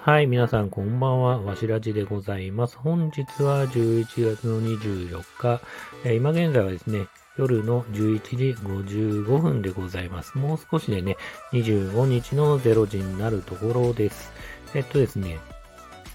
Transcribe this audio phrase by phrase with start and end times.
[0.00, 1.42] はい、皆さんこんばんは。
[1.42, 2.78] わしらじでございます。
[2.78, 5.60] 本日は11月の24日、
[6.06, 7.06] えー、今現在はですね、
[7.36, 10.38] 夜の11時55分でございます。
[10.38, 11.18] もう少しでね、
[11.52, 14.32] 25日の0時になるところです。
[14.74, 15.38] えっとですね、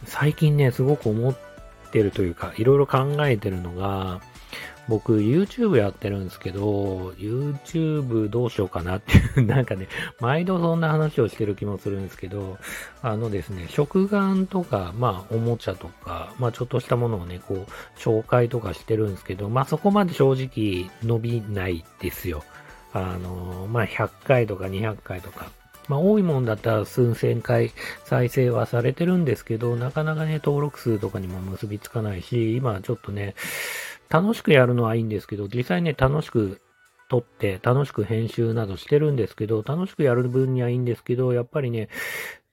[0.05, 1.36] 最近ね、すごく思っ
[1.92, 4.20] てるというか、いろいろ考えてるのが、
[4.92, 9.88] 僕 YouTube やってるんですけど、YouTube どうしようかなっていう、 なんかね、
[10.20, 12.57] 毎度そんな話をしてる気もするんですけど、
[13.01, 22.43] あのですね、食玩とか、まあ、おもちゃとか、まあ、ちょっとしたものをね、こう、紹介とかしてるんですけど、まあ、そこまで正直伸びないですよ。
[22.92, 25.50] あの、まあ、100回とか200回とか。
[25.87, 27.71] まあ、多いもんだったら数千回
[28.06, 33.36] 再生はされてるんですけど、なかなかね、登録数とかにも結びつかないし、今ちょっとね、
[34.11, 36.61] 楽しくやるのはいいんですけど、実際ね、楽しく
[37.09, 41.89] 撮って、楽しく編集などしてるんですけど、楽しくやる分にはいいんですけど、やっぱりね、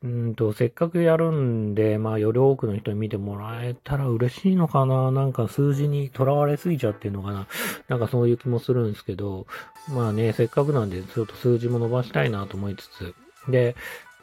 [0.02, 5.10] うんと、せっかくやるんで、まあ、より多くの人に見てもらえたら嬉しいのかな。
[5.10, 7.48] なんか数字にとらわれすぎちゃってるのかな。
[7.88, 9.48] なんかそういう気もするんですけど、
[9.92, 13.14] まあね、せっかくなんで、ちょっと数字も伸ばしたいなと思いつつ、
[13.48, 13.74] で、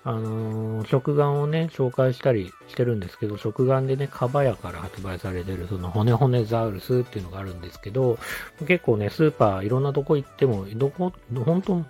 [0.05, 8.19] あのー、食玩をね、紹介したりしてるんですけど、食玩でね、カバヤから発売されてる、その骨骨ザウルスっていうのがあるんですけど、
[8.67, 11.11] 結構ね、スーパーいろんなとこ行っても、どこ、
[11.43, 11.83] 本当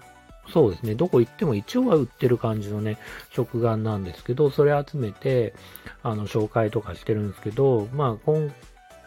[0.47, 2.97] そうですね、どこ行っても一応は売ってる感じのね、
[3.31, 5.53] 食玩なんですけど、それ集めて、
[6.01, 8.49] あの、紹介とかしてるんですけど、まあ、今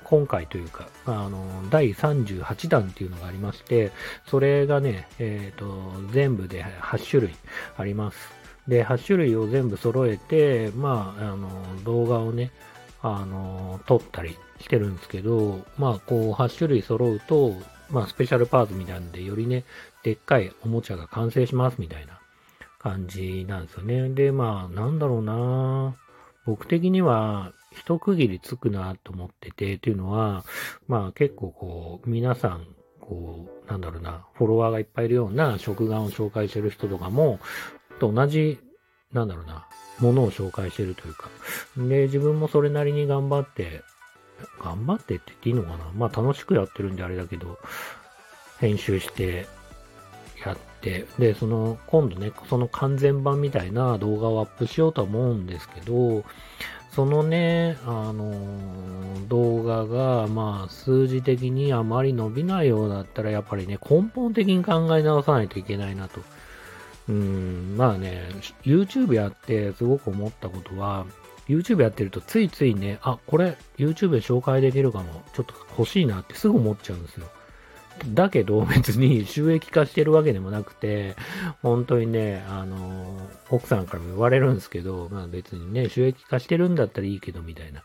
[0.05, 3.93] 今回というか、あの、第38弾っていうのがありまして、
[4.27, 7.37] それがね、えっ、ー、と、全部で8種類
[7.77, 8.38] あります。
[8.69, 11.49] で、8種類を全部揃えて、まあ、あの、
[11.85, 12.53] 動画をね、
[13.03, 17.55] あの、撮ったりしてるんですけど、まあ、こう、8種類揃うと、
[17.91, 19.65] まあ、スペシャルパーツみたいなんで、よりね、
[20.03, 22.21] でっかいおもちゃが完成しますみたいな
[22.79, 24.11] 感じなんですよね。
[24.11, 25.97] で、まあ、なんだろうな
[26.45, 30.45] 僕的には、一区切りつくなと思ってて、っていうのは、
[30.87, 32.67] まあ結構こう、皆さん、
[33.01, 37.39] こう、なんだろうな、フォロワーがいっぱいいるような食玩を紹介してる人とかも、
[37.99, 38.59] と同じ、
[39.13, 39.67] なんだろうな、
[40.01, 41.29] ものを紹介してるというか。
[41.77, 43.83] で、自分もそれなりに頑張って、
[44.63, 45.91] 頑張ってって言っていいのかな？
[45.97, 47.59] まあ楽しくやってるんであれだけど、
[48.59, 49.47] 編集して
[50.45, 56.25] やって、で、その、今度ね、その完全版みたいな動画をアップしようとは思うんですけど、
[56.93, 66.21] そのね、あの動画が、まあ、数字的にあまり伸びないようだったら、やっぱりね、根本的に考え直さないといけないなと。
[67.09, 68.29] うん、まあね、
[68.63, 71.07] YouTube やってすごく思ったことは、
[71.49, 77.27] YouTube やってるとついついね、あ、これ YouTube で紹介できるかも、ちょっと欲しいなってすぐ思っちゃうんですよ。
[78.15, 81.17] だけど別に収益化してるわけでもなくて、
[81.63, 83.19] 本当にね、あの、
[83.51, 87.83] 奥さんからも言われるんですけど、まあ別にね、収益化してるんだったらいいけどみたいな。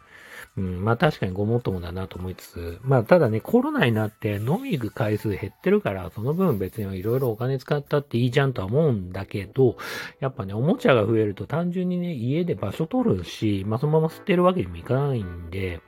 [0.56, 9.78] うん、まあ確かにごもっともだなと思いつつ、まあただね、コロナになって飲み行く回数減ってるから、その分別にいろいろお金使ったっていいじゃんとは思うんだけど、
[10.20, 15.82] やっぱね、おもちゃが増えると単純にね、家で場所取るし、まあそのまま捨てるわけにもいかないんで、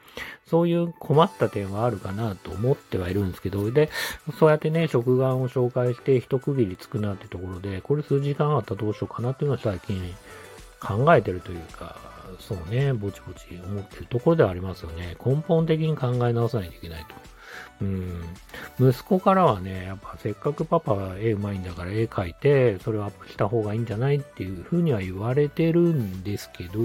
[0.47, 3.91] そういう困った点はあるかなと思ってはいるんですけど、で、
[4.39, 10.01] そうやってね、食玩を紹介して一区切りつくなってところで、これ数時間あったらどうしようかなっていうのは最近
[10.79, 15.15] 考えてるというか、そうね、ぼちぼち思ってるところではありますよね。
[15.23, 17.15] 根本的に考え直さないといけないと。
[17.81, 18.21] うん。
[18.79, 26.79] 息子からはね、やっぱせっかくパパは絵うまいんだから絵描いて、それをアップした方がいいんじゃないっていうふうには言われてるんですけど、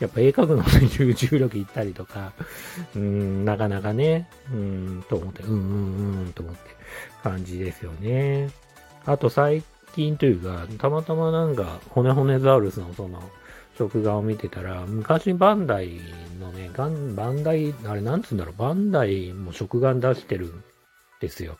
[0.00, 2.32] やっぱ絵描くのに 重力行ったりとか、
[2.96, 6.60] うん、なかなかね、うん、と思って、うんうんうんと思って
[7.22, 8.50] 感じですよね。
[9.06, 9.62] あと最
[9.94, 13.22] 近というか、たまたまなんか、骨骨ザウルスのその、
[13.80, 16.00] 食画を見てたら、昔バンダイ
[16.38, 20.62] のね、バンダイ、あれなんつうんだろう、バンダイも食玩出してるん
[21.22, 21.56] ですよ。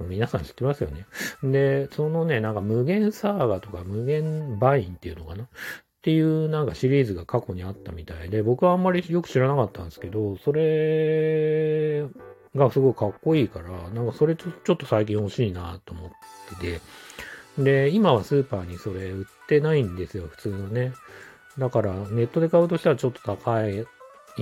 [0.00, 1.06] 皆さん知ってますよね。
[1.44, 5.44] で、そのね、なんか無限サーガとか無限バインっていうのかな？
[5.44, 5.46] っ
[6.02, 12.04] ていうなんかシリーズが過去にあったみたいで、僕はあんまりよく知らなかったんですけど、それ
[12.56, 16.10] がすごいかっこいいから、なんかそれちょっと最近欲しいなと思っ
[16.60, 16.80] てて、
[17.62, 20.92] で、今はスーパーにそれ売ってないんですよ、普通のね。
[21.58, 23.86] だからネットで買うとしたらちょっと高い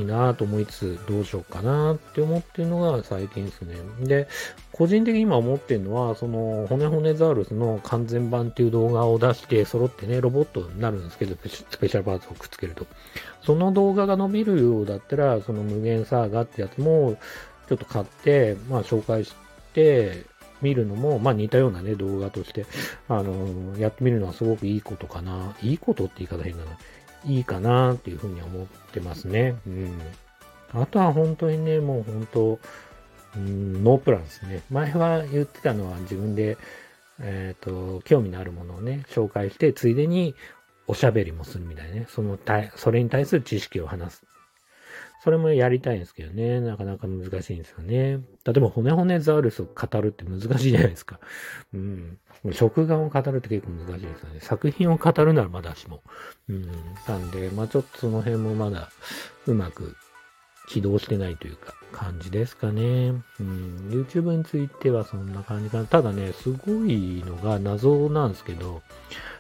[0.05, 3.77] なと思いつつどうしようかなって思ってるのが最近ですね。
[4.01, 4.29] で、
[4.73, 12.87] 個人的に今思ってるのは、その骨骨ザウルスの完全版っていう動画を出して揃ってね、ロボットになるんですけど、スペシャルパーツをくっつけると。
[13.43, 17.17] その動画が伸びるようだったら、その無限サーガってやつも
[17.69, 19.35] ちょっと買って、まあ紹介し
[19.73, 20.27] て、
[20.63, 22.65] 見るのも、まあ似たようなね、動画として、
[23.09, 25.55] あの、やってみるのはすごくいいことかな。
[25.63, 26.79] いいことって言い方変だな。
[27.27, 29.57] いいかなっていうふうに思ってますね。
[29.67, 30.01] うん。
[30.73, 32.59] あとは本当にね、もう本当、
[33.37, 34.63] うん、ノープランですね。
[34.71, 36.57] 前は言ってたのは自分で、
[37.21, 40.35] えっ、ー、と、興味のあるものをね、紹介して、ついでに
[40.87, 42.07] おしゃべりもするみたいなね。
[42.09, 44.25] そのたい、それに対する知識を話す。
[45.23, 46.61] それもやりたいんですけどね。
[46.61, 48.21] なかなか難しいんですよね。
[48.45, 51.19] 例えば、骨骨ザウルスを語るって難しいじゃないですか。
[51.75, 52.19] うん。
[52.53, 54.41] 食眼を語るって結構難しいですよね。
[54.41, 56.03] 作品を語るならまだしも。
[56.49, 56.71] うん。
[57.09, 58.91] なんで、まあちょっとその辺もまだ
[59.47, 59.97] うまく
[60.69, 63.15] 起動してないというか、感じですかね。
[63.41, 63.89] うん。
[63.91, 65.85] YouTube についてはそんな感じかな。
[65.87, 68.83] ただね、すごいのが謎なんですけど、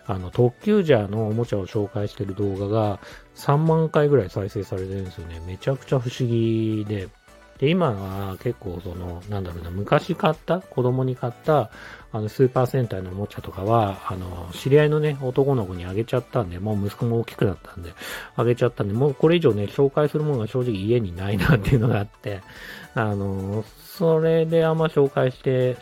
[0.06, 3.00] あの、特急ジャーのおもちゃを紹介してる動画が
[3.34, 5.40] 3万回ぐらい再生されてるんですよね。
[5.46, 7.08] めちゃくちゃ不思議で。
[7.58, 11.70] で、今は結構その、なんだろうな、昔買った、子供に買った、
[12.12, 17.94] あの、スーパー戦隊のおもちゃとかは、あの、知り合いのね、男の子にあげちゃったんで、もう息子も大きくなったんで、
[18.36, 22.42] あげちゃったんで、もうこれ以上ね、紹介するものが正直家にないなっていうのがあって、
[22.94, 25.78] あの、それであんま紹介して、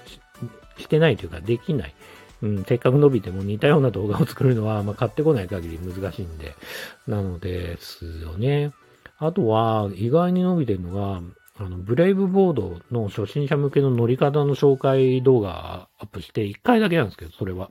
[0.79, 1.95] してないというか、できない。
[2.45, 6.55] うん、せっかく伸びても似たような動画を作るのは、まあ、買ってこない限り難しいんで、
[7.07, 8.73] なのですよね。
[9.17, 11.23] あとは、意外に伸びてるのが、
[11.57, 17.71] あの、ブレイブボードの初心者向けの乗り方の紹介動画アップして、1回だけなんですけど、それは。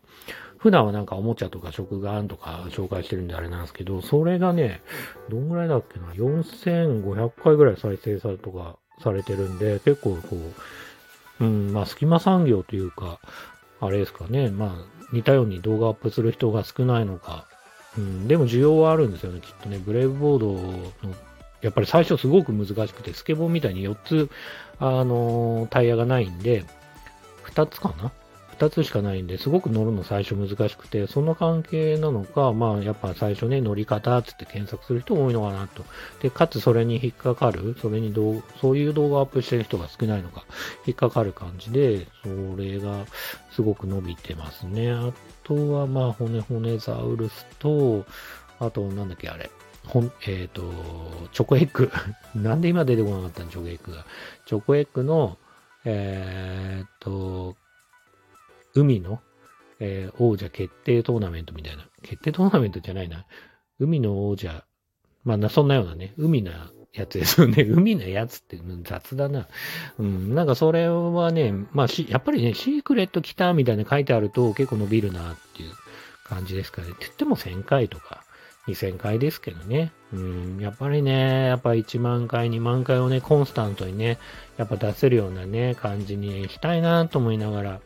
[0.58, 4.82] 普段はなんかおもちゃとか食玩とか紹介してるんであれなんですけど、それがね、
[5.30, 10.38] どんぐらいだっけな、4500回ぐらい再生されとかされてるんで、結構こ
[11.42, 13.20] う、うん、まあ隙間産業というか、
[13.86, 17.46] あれですかね、まあ、似たように動画アップする人が少ないのか、
[17.98, 19.78] うん、でも需要はあるんですよね、きっとね。
[19.78, 21.16] ブレイブボードの、
[21.62, 24.30] やっぱり最初すごく難しくて、スケボーみたいに4つ、
[24.80, 26.66] あのー、タイヤがないんで、
[27.46, 28.12] 2つかな
[28.64, 35.84] 2つしかないんで、すごく乗るの最初難しくて、その関係なのか、まあ、やっぱ最初ね、乗り方つって検索する人多いのかなと。
[36.22, 40.46] で、かつそれに引っかかる、それにどう、そういう動画をアップしてる人が少ないのか、
[40.86, 43.06] 引っかかる感じで、それが
[43.52, 44.92] すごく伸びてますね。
[44.92, 45.12] あ
[45.44, 48.06] とは、まあ、骨骨ザウルスと、
[48.60, 49.50] あと、なんだっけ、あれ。
[49.88, 50.64] ほん、えっ、ー、と、
[51.34, 51.92] チョコエッグ。
[52.36, 54.06] なんで今出てこなかったの、チョコエッグが。
[54.46, 55.38] チョコエッグの、
[55.86, 56.63] え、ー、
[58.76, 59.22] 海の、
[59.80, 61.88] えー、王者決定トーナメントみたいな。
[62.02, 63.26] 決定トーナメントじゃないな。
[63.80, 64.66] 海の王者。
[65.24, 67.64] まあ、そんなようなね、海なやつですよね。
[67.70, 69.48] 海のやつって雑だな。
[69.98, 75.72] うん、なんかそれはね、まあし、やっぱりね、シークレット来たみたいな書いてあると結構伸びるなっていう
[76.26, 76.90] 感じですかね。
[76.90, 78.24] って言っても1000回とか
[78.68, 79.92] 2000回ですけどね。
[80.14, 84.20] うん、やっぱりね、やっぱ1万回、2万回をね、コンスタントにね、
[84.58, 87.80] やっぱ出せるようなね、感じにしたいなと思いながら、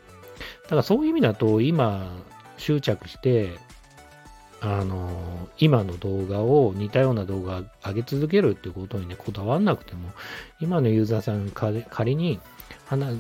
[0.64, 2.18] だからそういう意味だと、今、
[2.58, 3.58] 執着して、
[4.60, 10.10] あの、今の動画を似たような動画上げ続けるっていうことにね、こだわんなくても、
[10.60, 12.40] 今のユーザーさん仮に、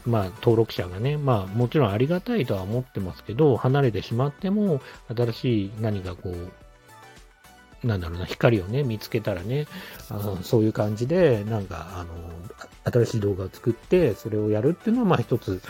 [0.05, 4.81] まあ、登録者がね、まあ、もちろんありがたいとは思ってますけど、離れてしまっても、
[5.15, 9.67] 新しい何かこう、なんだろうな、光をね、見つけたらね、
[10.09, 15.61] あのそういう感じで、なんか、あの、新しい動画を作って、それをやるっていうのは、まあ一つ、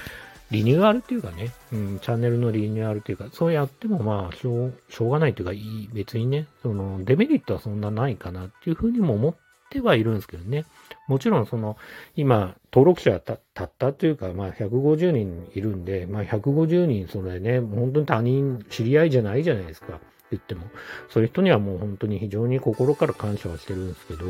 [0.51, 9.35] リニューアルっていうかね、うん、チャンネルのリニューアルっていうか、そうやってもまあ、しょう、しょうがないというか、いい、別にね、その、デメリットはそんなないかなっていうふうにも思っ
[9.69, 10.65] てはいるんですけどね。
[11.07, 11.77] もちろんその、
[12.15, 19.99] 今、登録者たたったというか、まあ、150人いるんで、まあ、150人、それね、本当に他人、知り合いじゃないじゃないですか。
[20.31, 20.63] 言っても。
[21.09, 24.25] そういう人にはもう本当に非常に心から感謝はしてるんですけど、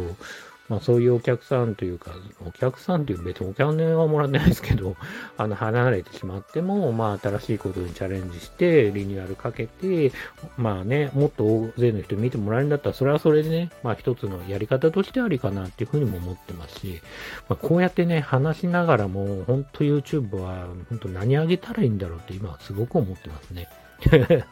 [0.69, 2.11] まあそういうお客さんというか、
[2.45, 4.95] お客さんという別にお金はもらってないですけど、
[5.37, 10.11] あの、離れてしまっても、まあ新しいことにチャレンジして、リニューアルかけて、
[10.57, 17.01] まあね、もっと大勢の人見てもらえるんだったら、それはそれでね、まあ一つのやり方としてありかなっていうふうにも思ってますし、
[17.47, 23.69] まあこうやってね、話しながらも、本当 YouTube は、本当何あげたらいいんだろうって今はすごく思ってますね。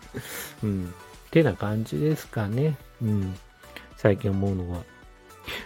[0.63, 0.93] うん。
[1.27, 2.77] ってな感じですかね。
[3.01, 3.35] うん。
[3.97, 4.94] 最近思うのは。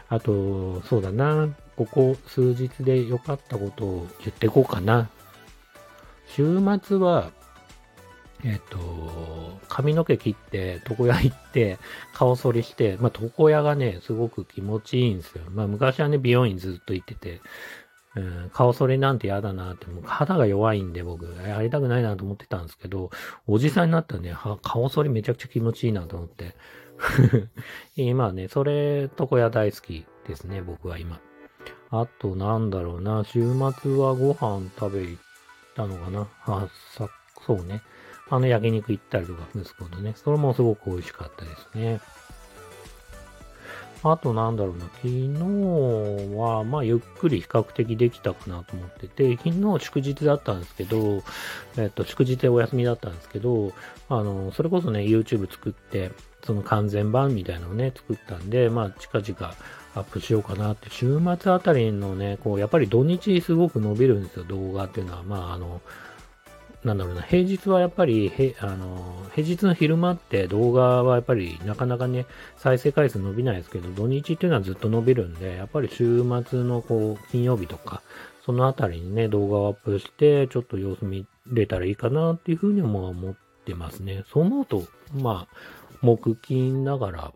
[0.09, 1.49] あと、そうだな。
[1.75, 5.09] ここ数日で良かったことを言ってこうかな。
[6.27, 7.31] 週末は、
[8.43, 11.77] えっ、と、髪の毛切って、床屋行って、
[12.13, 15.43] 顔剃りして、まあ、床屋がね、すごく気持ちいいんですよ。
[15.51, 17.41] まあ、昔はね、美容院ずっと行ってて、
[18.15, 23.11] うん、顔剃りなんて嫌だなって、もう肌が弱いんで僕、やりたくないなと思ってたんですけど、
[23.45, 26.55] おじさんになったらね、顔剃りめちゃくちゃ気持ちいいなと思って、
[27.95, 31.19] 今ね、それ、床屋大好きですね、僕は今。
[31.91, 35.21] あと、なんだろうな、週末はご飯食べ行っ
[35.75, 36.27] たのかな。
[36.45, 37.09] あ、さ、
[37.45, 37.81] そうね。
[38.31, 40.13] あの焼肉行ったりとか、息子とね。
[40.15, 41.99] それもすごく美味しかったですね。
[44.01, 51.21] あとなんだろうな、昨日は、まあ、ゆっくり比較的できたかなと思ってて、昨日祝日だったんですけど、
[51.75, 53.73] えっと、祝日でお休みだったんですけど、
[54.07, 56.11] あの、それこそね、YouTube 作って、
[56.43, 59.55] その完全版みたいなのをね、作ったんで、まあ、近々
[59.95, 65.23] アップしようかなって、週末あたりのね、こう、やっぱり土日すごく伸びるんですよ、動画っていうのは。
[65.23, 65.81] まあ、あの、
[66.83, 72.25] なんだろうな、平日はやっぱり、へあの、平日の昼間って動画はやっぱりなかなかね、
[72.57, 78.01] 再生回数伸びないですけど、土日っていうのはずっと伸びるんで、やっぱり週末のこう、金曜日とか、
[78.45, 84.23] そのあたりにね、動画をアップして、ちょっと様子見れたらいいかなっていうふうにも思ってますね。
[84.31, 85.55] そう思うと、まあ、
[86.01, 87.33] 木金だから、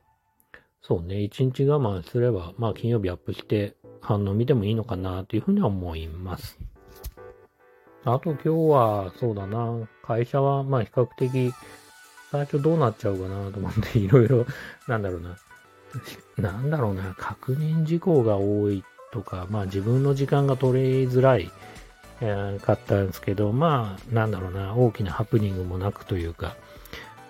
[0.81, 6.57] そうね、一日我慢すれば、まあ金曜日アップして反応見てもいいのかなっていうふうには思います。
[8.05, 11.53] あと今日は、そうだな、会社は、まあ比較的、
[12.31, 14.45] 最初どうなっちゃうかなと思って、 いろいろ、
[14.87, 15.37] なんだろうな、
[16.37, 21.49] なんだろうな、確認事項が多いとか、まあ自分の時間が取りづらい、
[22.19, 26.55] えー、かったんですけど、まあ、なんだろうな、大きなハプニングもなくというか、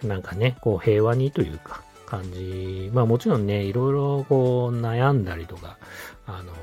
[0.04, 2.92] なんかね、こう平和にというか、感じ。
[2.94, 5.78] まあもちろんね、いろいろこう悩んだりとか、
[6.28, 6.54] あの、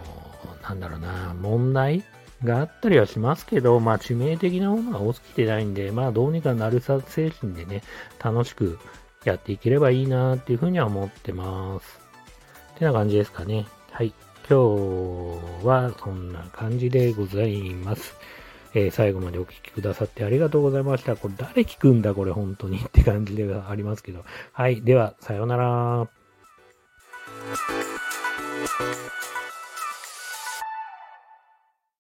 [0.63, 2.05] なんだろうな、問題
[2.45, 7.83] があったりはしますけど、まあ致命的なものが多すぎてないんで、まあどうにかなるさ精神でね、
[8.23, 8.79] 楽しく
[9.25, 12.01] やっていければいいなっていうふうには思ってます。
[12.75, 13.67] ってな感じですかね。
[13.91, 14.13] はい。
[14.49, 14.59] 今
[15.61, 18.15] 日はそんな感じでございます。
[18.75, 21.17] えー、最後までお聴きくださってありがとうございました。
[21.17, 24.25] これ誰聞くんだこれ本当にって感じではありますけど。
[24.53, 24.83] はい。
[24.83, 26.09] では、さようなら。